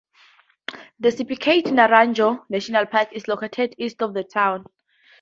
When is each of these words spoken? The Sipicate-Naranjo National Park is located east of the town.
The 0.99 1.09
Sipicate-Naranjo 1.09 2.45
National 2.49 2.87
Park 2.87 3.09
is 3.11 3.27
located 3.27 3.75
east 3.77 4.01
of 4.01 4.15
the 4.15 4.23
town. 4.23 4.65